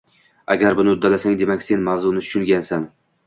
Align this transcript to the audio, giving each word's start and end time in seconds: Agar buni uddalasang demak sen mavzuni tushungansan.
Agar 0.53 0.77
buni 0.79 0.91
uddalasang 0.93 1.37
demak 1.43 1.67
sen 1.67 1.85
mavzuni 1.91 2.25
tushungansan. 2.27 2.89